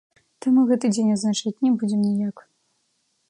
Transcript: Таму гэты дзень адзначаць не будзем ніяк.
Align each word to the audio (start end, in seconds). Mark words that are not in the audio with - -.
Таму 0.43 0.63
гэты 0.69 0.91
дзень 0.95 1.11
адзначаць 1.17 1.55
не 1.67 1.71
будзем 1.81 2.01
ніяк. 2.09 2.37